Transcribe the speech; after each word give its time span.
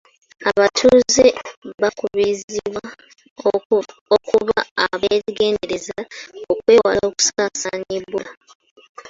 Abtuuze 0.49 1.25
bakubirizibwa 1.81 2.81
akuba 4.15 4.59
abeegerndereza 4.85 5.97
okwewala 6.51 7.03
okusaasaanya 7.11 7.93
Ebola. 8.01 8.31